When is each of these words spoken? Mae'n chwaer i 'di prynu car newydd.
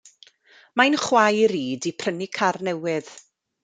Mae'n 0.81 0.97
chwaer 1.03 1.55
i 1.59 1.63
'di 1.85 1.95
prynu 2.01 2.33
car 2.41 2.63
newydd. 2.71 3.17